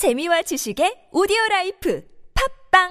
[0.00, 2.02] 재미와 지식의 오디오 life
[2.72, 2.88] 팟빵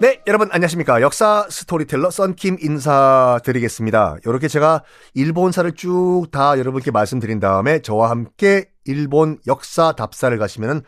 [0.00, 1.02] 네, 여러분 안녕하십니까.
[1.02, 4.16] 역사 스토리텔러 썬킴 인사드리겠습니다.
[4.24, 10.80] 이렇게 제가 일본사를 쭉 다 여러분께 말씀드린 다음에 저와 함께 일본 역사 답사를 가시면은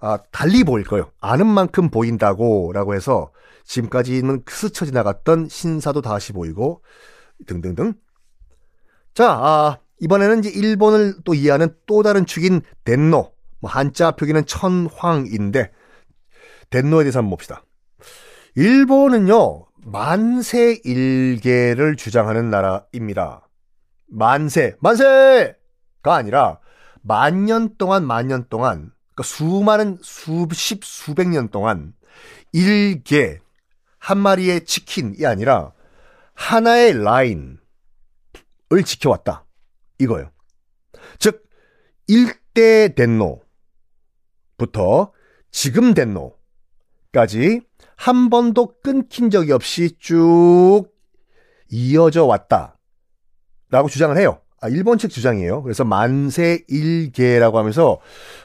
[0.00, 1.10] 아, 달리 보일 거예요.
[1.22, 3.32] 아는 만큼 보인다고 라고 해서
[3.64, 6.82] 지금까지는 스쳐 지나갔던 신사도 다시 보이고
[7.46, 7.94] 등등등.
[9.14, 13.32] 자, 아, 이번에는 이제 일본을 또 이해하는 또 다른 축인 덴노.
[13.60, 15.72] 뭐 한자 표기는 천황인데
[16.70, 17.64] 덴노에 대해서 한번 봅시다.
[18.54, 23.48] 일본은요, 만세 일계를 주장하는 나라입니다.
[24.08, 25.54] 만세, 만세가
[26.04, 26.60] 아니라
[27.02, 31.94] 만년 동안, 만년 동안, 그러니까 수많은 수십, 수백 년 동안
[32.52, 33.40] 일계,
[33.98, 35.72] 한 마리의 치킨이 아니라
[36.34, 37.58] 하나의 라인을
[38.84, 39.45] 지켜왔다.
[39.98, 40.30] 이거예요.
[41.18, 41.48] 즉,
[42.06, 43.42] 일대 덴노부터
[45.50, 47.60] 지금 덴노까지
[47.96, 50.84] 한 번도 끊긴 적이 없이 쭉
[51.68, 52.78] 이어져 왔다.
[53.70, 54.40] 라고 주장을 해요.
[54.60, 55.62] 아, 일본 측 주장이에요.
[55.62, 57.98] 그래서 만세 일계라고 하면서,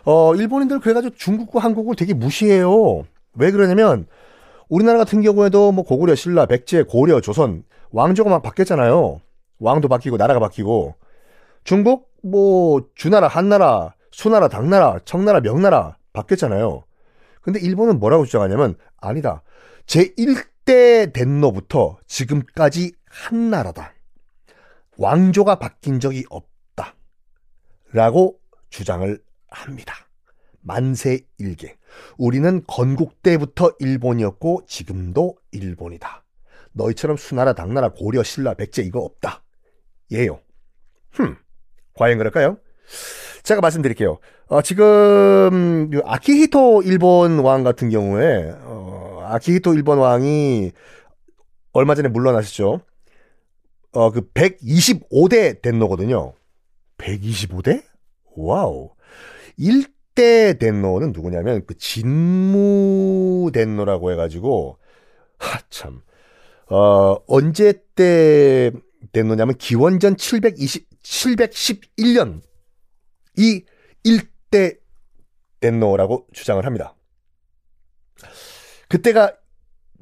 [0.03, 3.05] 어, 일본인들 그래가지고 중국과 한국을 되게 무시해요.
[3.35, 4.07] 왜 그러냐면,
[4.67, 9.21] 우리나라 같은 경우에도 뭐 고구려, 신라, 백제, 고려, 조선, 왕조가 막 바뀌었잖아요.
[9.59, 10.95] 왕도 바뀌고, 나라가 바뀌고.
[11.63, 16.83] 중국, 뭐, 주나라, 한나라, 수나라, 당나라, 청나라, 명나라 바뀌었잖아요.
[17.41, 19.43] 근데 일본은 뭐라고 주장하냐면 아니다.
[19.85, 23.93] 제1대 덴노부터 지금까지 한 나라다.
[24.97, 26.95] 왕조가 바뀐 적이 없다.
[27.91, 29.93] 라고 주장을 합니다.
[30.61, 31.77] 만세 일계.
[32.17, 36.23] 우리는 건국 때부터 일본이었고 지금도 일본이다.
[36.73, 39.43] 너희처럼 수나라, 당나라, 고려, 신라, 백제 이거 없다.
[40.11, 40.39] 예요.
[41.11, 41.35] 흠.
[41.93, 42.57] 과연 그럴까요?
[43.43, 44.19] 제가 말씀드릴게요.
[44.47, 50.71] 어, 지금 아키히토 일본 왕 같은 경우에 어, 아키히토 일본 왕이
[51.73, 52.81] 얼마 전에 물러나셨죠.
[53.93, 56.33] 어, 그 125대 덴노거든요.
[56.97, 57.83] 125대?
[58.35, 58.91] wow.
[59.59, 64.77] 1대 덴노는 누구냐면 그 진무 덴노라고 해가지고
[65.37, 66.01] 하 참.
[66.69, 68.71] 어, 언제 때
[69.11, 72.41] 덴노냐면 기원전 720 711년
[73.37, 73.63] 이
[74.05, 74.79] 1대
[75.59, 76.95] 덴노라고 주장을 합니다.
[78.89, 79.35] 그때가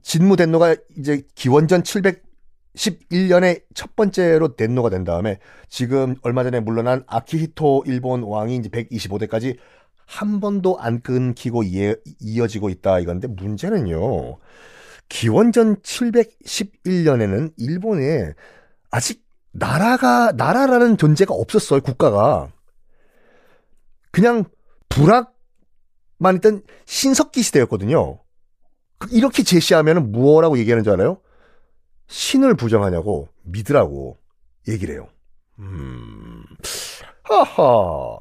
[0.01, 7.83] 진무 덴노가 이제 기원전 711년에 첫 번째로 덴노가 된 다음에 지금 얼마 전에 물러난 아키히토
[7.85, 9.57] 일본 왕이 이제 125대까지
[10.05, 14.39] 한 번도 안 끊기고 이어, 이어지고 있다 이건데 문제는요.
[15.07, 18.33] 기원전 711년에는 일본에
[18.89, 21.81] 아직 나라가 나라라는 존재가 없었어요.
[21.81, 22.51] 국가가.
[24.11, 24.45] 그냥
[24.89, 28.19] 불악만 있던 신석기 시대였거든요.
[29.11, 31.21] 이렇게 제시하면 무엇라고 얘기하는 줄 알아요?
[32.07, 34.17] 신을 부정하냐고 믿으라고
[34.67, 35.07] 얘기를 해요.
[35.59, 36.43] 음,
[37.23, 38.17] 하하.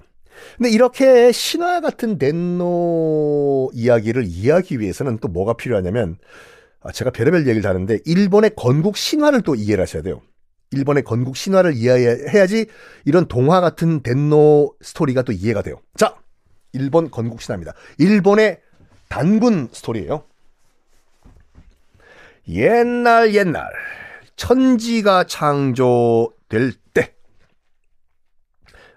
[0.56, 6.18] 근데 이렇게 신화 같은 덴노 이야기를 이해하기 위해서는 또 뭐가 필요하냐면,
[6.80, 10.20] 아, 제가 별의별 얘기를 하는데, 일본의 건국 신화를 또 이해를 하셔야 돼요.
[10.70, 12.66] 일본의 건국 신화를 이해해야지
[13.04, 15.80] 이런 동화 같은 덴노 스토리가 또 이해가 돼요.
[15.96, 16.16] 자,
[16.72, 17.72] 일본 건국 신화입니다.
[17.98, 18.60] 일본의
[19.08, 20.24] 단군 스토리예요.
[22.48, 23.70] 옛날 옛날
[24.36, 27.14] 천지가 창조될 때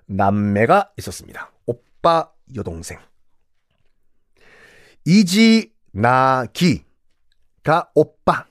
[0.05, 1.51] 남매가 있었습니다.
[1.65, 2.99] 오빠 여동생
[5.05, 6.51] 이지나기가
[7.95, 8.45] 오빠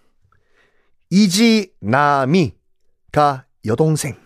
[1.10, 2.59] 이지나미
[3.12, 4.16] 가 여동생.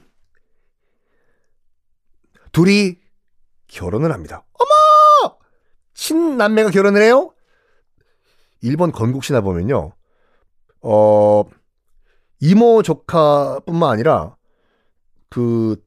[2.52, 2.98] 둘이
[3.66, 4.44] 결혼을 합니다.
[4.52, 5.36] 어머!
[5.94, 7.34] 친남매가 결혼을 해요?
[8.60, 9.92] 일본 건국신화 보면요.
[10.82, 11.44] 어,
[12.40, 14.36] 이모 조카뿐만 아니라
[15.30, 15.82] 그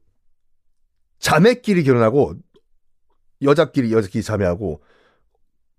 [1.18, 2.34] 자매끼리 결혼하고
[3.42, 4.82] 여자끼리 여자끼리 자매하고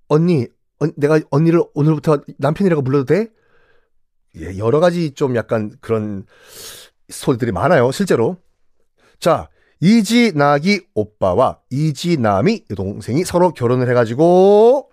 [0.08, 0.48] 언니
[0.80, 3.32] 언, 내가 언니를 오늘부터 남편이라고 불러도 돼?
[4.38, 6.26] 예, 여러 가지 좀 약간 그런
[7.10, 8.38] 소리들이 많아요, 실제로.
[9.20, 9.50] 자,
[9.82, 14.92] 이지나기 오빠와 이지남이 동생이 서로 결혼을 해가지고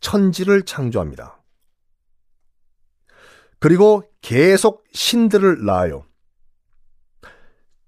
[0.00, 1.40] 천지를 창조합니다.
[3.58, 6.04] 그리고 계속 신들을 낳아요.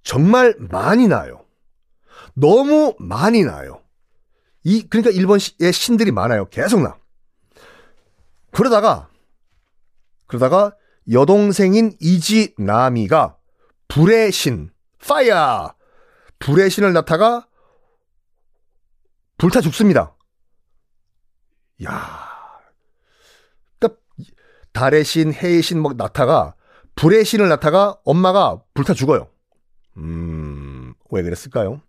[0.03, 1.45] 정말 많이 낳아요.
[2.33, 3.83] 너무 많이 낳아요.
[4.65, 6.47] 이, 그러니까 일본의 신들이 많아요.
[6.49, 6.97] 계속 나.
[8.53, 9.09] 그러다가,
[10.27, 10.75] 그러다가
[11.11, 13.36] 여동생인 이지나미가
[13.89, 14.71] 불의 신,
[15.07, 15.75] 파이어!
[16.39, 17.47] 불의 신을 나타가
[19.39, 20.15] 불타 죽습니다.
[21.85, 22.29] 야,
[23.79, 24.01] 그러니까
[24.73, 26.55] 달의 신, 해의 신, 막 나타가
[26.95, 29.29] 불의 신을 나타가 엄마가 불타 죽어요.
[29.99, 31.81] 음, 왜 그랬을까요?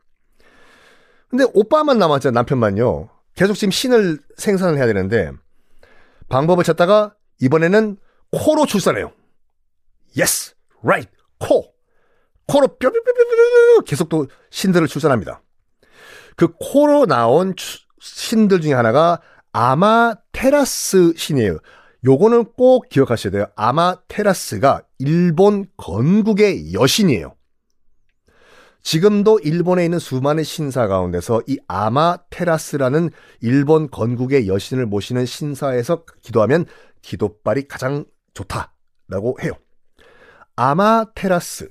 [1.30, 3.10] 근데 오빠만 남았잖아요, 남편만요.
[3.36, 5.32] 계속 지금 신을 생산을 해야 되는데,
[6.30, 7.98] 방법을 찾다가 이번에는
[8.32, 9.12] 코로 출산해요.
[10.18, 11.10] Yes, right,
[11.40, 11.77] 코.
[12.48, 15.42] 코로 뼈뼈뼈뼈뼈 계속 또 신들을 출산합니다.
[16.36, 17.54] 그 코로 나온
[18.00, 19.22] 신들 중에 하나가
[19.52, 21.60] 아마 테라스 신이에요.
[22.06, 23.48] 요거는 꼭 기억하셔야 돼요.
[23.56, 27.36] 아마 테라스가 일본 건국의 여신이에요.
[28.84, 33.10] 지금도 일본에 있는 수많은 신사 가운데서 이 아마 테라스라는
[33.42, 36.66] 일본 건국의 여신을 모시는 신사에서 기도하면
[37.02, 39.54] 기도빨이 가장 좋다라고 해요.
[40.56, 41.68] 아마 테라스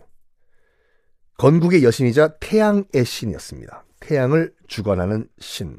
[1.38, 3.84] 건국의 여신이자 태양의 신이었습니다.
[4.00, 5.78] 태양을 주관하는 신.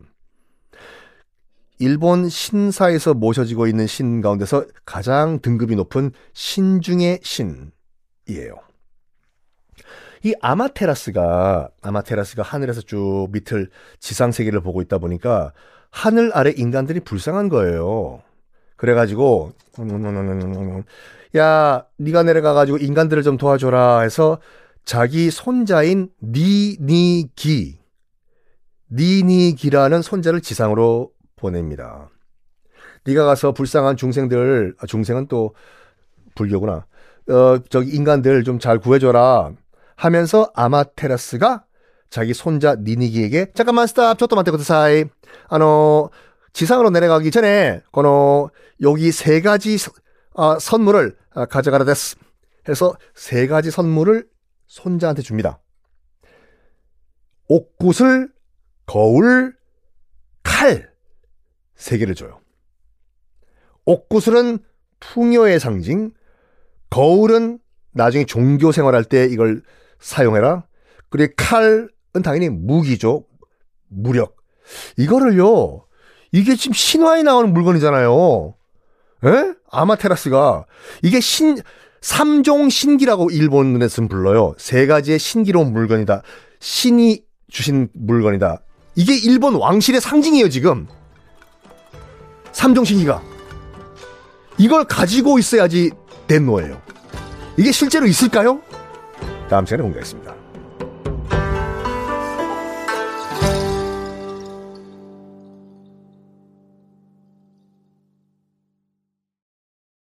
[1.79, 8.55] 일본 신사에서 모셔지고 있는 신 가운데서 가장 등급이 높은 신 중의 신이에요.
[10.23, 13.69] 이 아마테라스가 아마테라스가 하늘에서 쭉 밑을
[13.99, 15.53] 지상 세계를 보고 있다 보니까
[15.91, 18.21] 하늘 아래 인간들이 불쌍한 거예요.
[18.75, 19.53] 그래가지고
[21.37, 24.39] 야 네가 내려가 가지고 인간들을 좀 도와줘라 해서
[24.87, 27.77] 자기 손자인 니니기
[28.89, 32.09] 니니기라는 손자를 지상으로 보냅니다.
[33.05, 35.53] 네가 가서 불쌍한 중생들 아, 중생은 또
[36.35, 36.85] 불교구나.
[37.29, 39.51] 어 저기 인간들 좀 잘 구해줘라
[39.97, 41.65] 하면서 아마테라스가
[42.09, 45.03] 자기 손자 니니기에게 잠깐만 스탑 저도 만테 고 사이
[45.49, 46.11] 아노
[46.53, 48.51] 지상으로 내려가기 전에 거노
[48.81, 49.75] 여기 세 가지
[50.33, 52.15] 어, 선물을 아, 가져가라 됐스
[52.69, 54.25] 해서 세 가지 선물을
[54.67, 55.59] 손자한테 줍니다.
[57.47, 58.31] 옥구슬,
[58.85, 59.55] 거울,
[60.43, 60.91] 칼,
[61.75, 62.39] 세 개를 줘요.
[63.85, 64.59] 옥구슬은
[64.99, 66.11] 풍요의 상징,
[66.89, 67.59] 거울은
[67.91, 69.63] 나중에 종교 생활할 때 이걸
[69.99, 70.65] 사용해라.
[71.09, 71.89] 그리고 칼은
[72.23, 73.25] 당연히 무기죠.
[73.87, 74.37] 무력.
[74.97, 75.85] 이거를요,
[76.31, 78.53] 이게 지금 신화에 나오는 물건이잖아요.
[79.23, 79.53] 에?
[79.71, 80.65] 아마테라스가.
[81.01, 81.57] 이게 신,
[82.01, 84.53] 삼종 신기라고 일본에서는 불러요.
[84.57, 86.21] 세 가지의 신기로운 물건이다.
[86.59, 88.61] 신이 주신 물건이다.
[88.95, 90.87] 이게 일본 왕실의 상징이에요, 지금.
[92.51, 93.21] 삼종 신기가.
[94.57, 95.91] 이걸 가지고 있어야지
[96.27, 96.81] 된 노예요.
[97.57, 98.61] 이게 실제로 있을까요?
[99.49, 100.36] 다음 시간에 공개하겠습니다.